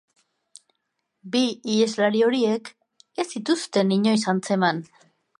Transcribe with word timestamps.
Bi 1.35 1.41
iheslari 1.73 2.23
horiek 2.27 2.71
ez 3.25 3.29
zituzten 3.33 3.93
inoiz 3.97 4.19
atzeman. 4.33 4.81